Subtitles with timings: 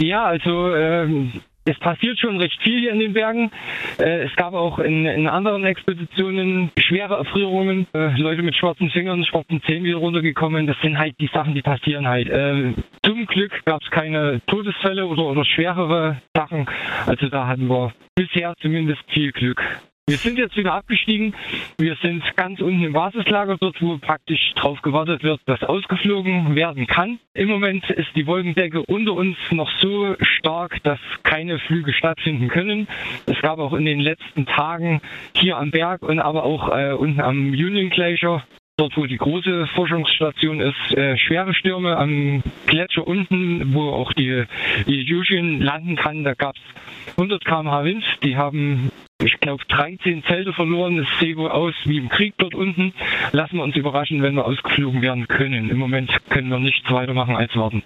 [0.00, 1.32] Ja, also ähm,
[1.64, 3.50] es passiert schon recht viel hier in den Bergen.
[3.98, 9.24] Äh, es gab auch in, in anderen Expeditionen schwere Erfrierungen, äh, Leute mit schwarzen Fingern,
[9.24, 10.66] schwarzen Zähnen wieder runtergekommen.
[10.66, 12.28] Das sind halt die Sachen, die passieren halt.
[12.28, 16.66] Äh, zum Glück gab es keine Todesfälle oder, oder schwerere Sachen.
[17.06, 19.62] Also da hatten wir bisher zumindest viel Glück.
[20.08, 21.34] Wir sind jetzt wieder abgestiegen.
[21.78, 26.86] Wir sind ganz unten im Basislager, dort wo praktisch drauf gewartet wird, dass ausgeflogen werden
[26.86, 27.18] kann.
[27.34, 32.86] Im Moment ist die Wolkendecke unter uns noch so stark, dass keine Flüge stattfinden können.
[33.26, 35.00] Es gab auch in den letzten Tagen
[35.34, 38.44] hier am Berg und aber auch äh, unten am Union Glacier
[38.78, 44.44] dort wo die große Forschungsstation ist, äh, schwere Stürme am Gletscher unten, wo auch die,
[44.86, 46.24] die Yushin landen kann.
[46.24, 48.04] Da gab es 100 km/h Wind.
[48.22, 48.92] Die haben
[49.26, 50.98] ich glaube, 13 Zelte verloren.
[50.98, 52.92] Es sieht wohl aus wie im Krieg dort unten.
[53.32, 55.70] Lassen wir uns überraschen, wenn wir ausgeflogen werden können.
[55.70, 57.82] Im Moment können wir nichts weitermachen als warten.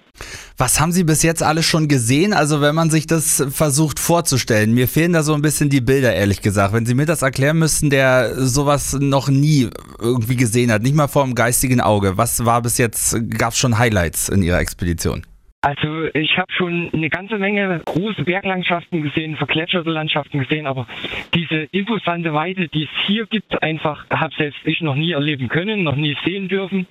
[0.58, 2.32] Was haben Sie bis jetzt alles schon gesehen?
[2.32, 6.14] Also wenn man sich das versucht vorzustellen, mir fehlen da so ein bisschen die Bilder,
[6.14, 6.74] ehrlich gesagt.
[6.74, 11.08] Wenn Sie mir das erklären müssten, der sowas noch nie irgendwie gesehen hat, nicht mal
[11.08, 12.16] vor dem geistigen Auge.
[12.16, 15.24] Was war bis jetzt, gab es schon Highlights in Ihrer Expedition?
[15.62, 20.86] Also ich habe schon eine ganze Menge große Berglandschaften gesehen, vergletscherte Landschaften gesehen, aber
[21.34, 25.82] diese imposante Weite, die es hier gibt, einfach habe selbst ich noch nie erleben können,
[25.82, 26.86] noch nie sehen dürfen.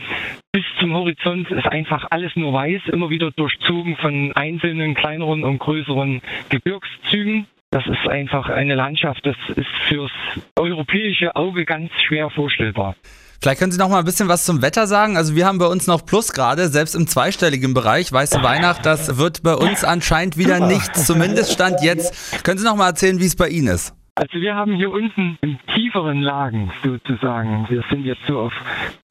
[0.51, 5.57] Bis zum Horizont ist einfach alles nur weiß, immer wieder durchzogen von einzelnen kleineren und
[5.57, 7.47] größeren Gebirgszügen.
[7.71, 10.11] Das ist einfach eine Landschaft, das ist fürs
[10.55, 12.95] europäische Auge ganz schwer vorstellbar.
[13.41, 15.15] Vielleicht können Sie noch mal ein bisschen was zum Wetter sagen.
[15.15, 18.11] Also wir haben bei uns noch Plus gerade, selbst im zweistelligen Bereich.
[18.11, 22.43] Weiße Weihnacht, das wird bei uns anscheinend wieder nichts, zumindest Stand jetzt.
[22.43, 23.95] Können Sie noch mal erzählen, wie es bei Ihnen ist?
[24.15, 28.53] Also wir haben hier unten in tieferen Lagen sozusagen, wir sind jetzt so auf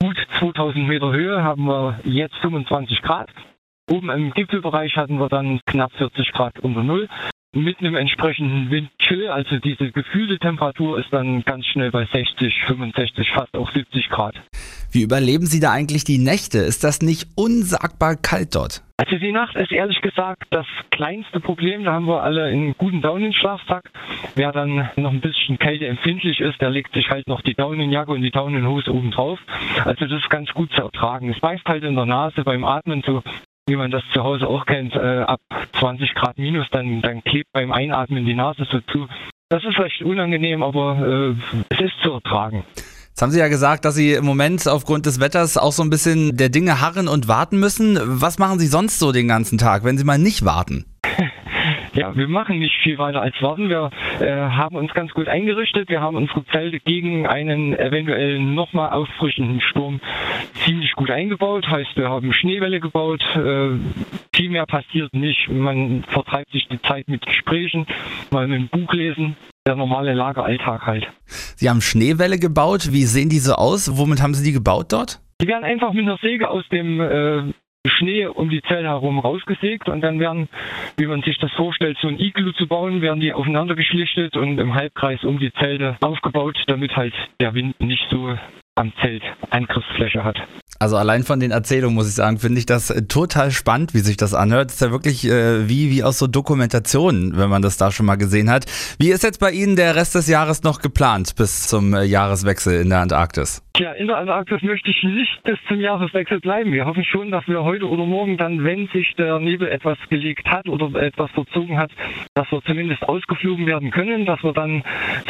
[0.02, 3.30] gut 2000 Meter Höhe, haben wir jetzt 25 Grad.
[3.90, 7.08] Oben im Gipfelbereich hatten wir dann knapp 40 Grad unter Null
[7.52, 9.28] mit einem entsprechenden Windchill.
[9.28, 14.34] Also diese gefühlte Temperatur ist dann ganz schnell bei 60, 65, fast auch 70 Grad.
[14.90, 16.58] Wie überleben Sie da eigentlich die Nächte?
[16.58, 18.82] Ist das nicht unsagbar kalt dort?
[18.96, 21.84] Also die Nacht ist ehrlich gesagt das kleinste Problem.
[21.84, 23.90] Da haben wir alle einen guten Daunenschlafsack.
[24.34, 28.22] Wer dann noch ein bisschen kälteempfindlich ist, der legt sich halt noch die Daunenjacke und
[28.22, 29.38] die Daunenhose oben drauf.
[29.84, 31.30] Also das ist ganz gut zu ertragen.
[31.30, 33.22] Es beißt halt in der Nase beim Atmen so
[33.68, 35.40] wie man das zu Hause auch kennt, äh, ab
[35.78, 39.06] 20 Grad minus, dann, dann klebt beim Einatmen die Nase so zu.
[39.50, 42.64] Das ist recht unangenehm, aber äh, es ist zu ertragen.
[43.08, 45.90] Jetzt haben Sie ja gesagt, dass Sie im Moment aufgrund des Wetters auch so ein
[45.90, 47.98] bisschen der Dinge harren und warten müssen.
[48.02, 50.84] Was machen Sie sonst so den ganzen Tag, wenn Sie mal nicht warten?
[51.94, 53.68] Ja, wir machen nicht viel weiter als warten.
[53.68, 53.90] Wir
[54.20, 55.88] äh, haben uns ganz gut eingerichtet.
[55.88, 60.00] Wir haben unsere Zelte gegen einen eventuell nochmal auffrischenden Sturm
[60.68, 61.66] ziemlich gut eingebaut.
[61.66, 63.22] Heißt, wir haben Schneewelle gebaut.
[63.34, 63.78] Äh,
[64.34, 65.48] viel mehr passiert nicht.
[65.48, 67.86] Man vertreibt sich die Zeit mit Gesprächen,
[68.30, 69.36] mal mit einem Buch lesen.
[69.66, 71.08] Der normale Lageralltag halt.
[71.26, 72.92] Sie haben Schneewelle gebaut.
[72.92, 73.98] Wie sehen die so aus?
[73.98, 75.20] Womit haben Sie die gebaut dort?
[75.40, 77.52] Die werden einfach mit einer Säge aus dem äh,
[77.86, 80.48] Schnee um die Zelle herum rausgesägt und dann werden,
[80.96, 84.58] wie man sich das vorstellt, so ein Iglu zu bauen, werden die aufeinander geschlichtet und
[84.58, 88.36] im Halbkreis um die Zelte aufgebaut, damit halt der Wind nicht so
[88.78, 90.36] am Zelt Angriffsfläche hat.
[90.80, 93.98] Also allein von den Erzählungen muss ich sagen, finde ich das äh, total spannend, wie
[93.98, 94.66] sich das anhört.
[94.66, 98.06] Das ist ja wirklich äh, wie, wie aus so Dokumentationen, wenn man das da schon
[98.06, 98.66] mal gesehen hat.
[98.98, 102.80] Wie ist jetzt bei Ihnen der Rest des Jahres noch geplant bis zum äh, Jahreswechsel
[102.80, 103.64] in der Antarktis?
[103.76, 106.72] Ja, in der Antarktis möchte ich nicht bis zum Jahreswechsel bleiben.
[106.72, 110.48] Wir hoffen schon, dass wir heute oder morgen dann, wenn sich der Nebel etwas gelegt
[110.48, 111.90] hat oder etwas verzogen hat,
[112.34, 114.82] dass wir zumindest ausgeflogen werden können, dass wir dann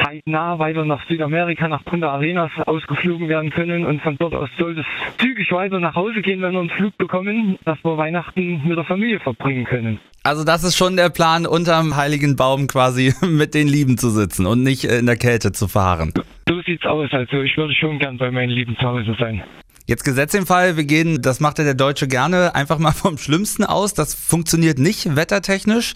[0.09, 4.79] zeitnah weiter nach Südamerika, nach Punta Arenas ausgeflogen werden können und von dort aus soll
[4.79, 4.87] es
[5.19, 8.85] zügig weiter nach Hause gehen, wenn wir einen Flug bekommen, dass wir Weihnachten mit der
[8.85, 10.01] Familie verbringen können.
[10.23, 14.47] Also das ist schon der Plan, unterm heiligen Baum quasi mit den Lieben zu sitzen
[14.47, 16.13] und nicht in der Kälte zu fahren.
[16.49, 17.11] So sieht's aus.
[17.13, 19.43] Also ich würde schon gern bei meinen Lieben zu Hause sein.
[19.88, 23.16] Jetzt Gesetz im Fall, wir gehen, das macht ja der Deutsche gerne, einfach mal vom
[23.16, 23.94] Schlimmsten aus.
[23.94, 25.94] Das funktioniert nicht wettertechnisch.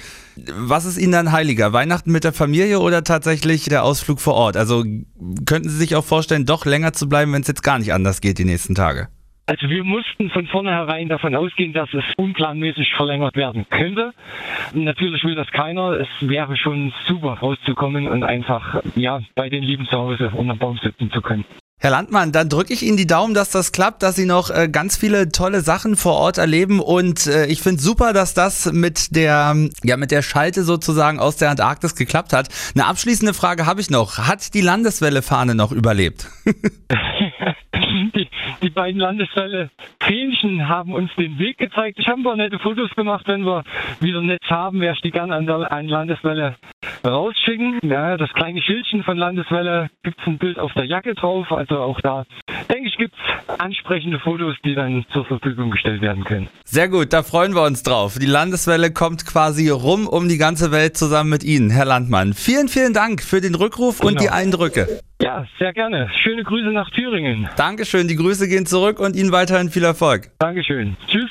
[0.57, 1.75] Was ist Ihnen dann heiliger?
[1.75, 4.57] Weihnachten mit der Familie oder tatsächlich der Ausflug vor Ort?
[4.57, 4.83] Also
[5.45, 8.23] könnten Sie sich auch vorstellen, doch länger zu bleiben, wenn es jetzt gar nicht anders
[8.23, 9.09] geht die nächsten Tage?
[9.45, 14.15] Also wir mussten von vornherein davon ausgehen, dass es unplanmäßig verlängert werden könnte.
[14.73, 16.01] Natürlich will das keiner.
[16.01, 20.79] Es wäre schon super rauszukommen und einfach ja bei den Lieben zu Hause unter Baum
[20.83, 21.45] sitzen zu können.
[21.83, 24.69] Herr Landmann, dann drücke ich Ihnen die Daumen, dass das klappt, dass Sie noch äh,
[24.69, 29.17] ganz viele tolle Sachen vor Ort erleben und äh, ich finde super, dass das mit
[29.17, 32.51] der ja mit der Schalte sozusagen aus der Antarktis geklappt hat.
[32.77, 36.29] Eine abschließende Frage habe ich noch: Hat die Landeswelle-Fahne noch überlebt?
[38.11, 38.29] Die,
[38.63, 39.71] die beiden Landeswelle
[40.03, 41.99] Fähnchen haben uns den Weg gezeigt.
[41.99, 43.27] Ich habe ein paar nette Fotos gemacht.
[43.27, 43.63] Wenn wir
[44.01, 46.57] wieder Netz haben, werde ich die gerne an der einen Landeswelle
[47.05, 47.79] rausschicken.
[47.83, 51.51] Ja, das kleine Schildchen von Landeswelle gibt es ein Bild auf der Jacke drauf.
[51.53, 52.25] Also auch da,
[52.71, 56.49] denke ich, gibt es ansprechende Fotos, die dann zur Verfügung gestellt werden können.
[56.65, 58.19] Sehr gut, da freuen wir uns drauf.
[58.19, 62.33] Die Landeswelle kommt quasi rum um die ganze Welt zusammen mit Ihnen, Herr Landmann.
[62.35, 64.13] Vielen, vielen Dank für den Rückruf genau.
[64.13, 65.01] und die Eindrücke.
[65.23, 66.11] Ja, sehr gerne.
[66.23, 67.49] Schöne Grüße nach Thüringen.
[67.57, 70.31] Dankeschön, die Grüße gehen zurück und Ihnen weiterhin viel Erfolg.
[70.41, 70.97] Dankeschön.
[71.07, 71.31] Tschüss.